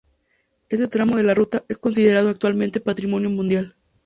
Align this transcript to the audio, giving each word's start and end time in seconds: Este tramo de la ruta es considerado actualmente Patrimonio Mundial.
Este 0.69 0.87
tramo 0.87 1.15
de 1.15 1.21
la 1.21 1.35
ruta 1.35 1.63
es 1.69 1.77
considerado 1.77 2.29
actualmente 2.29 2.79
Patrimonio 2.81 3.29
Mundial. 3.29 3.75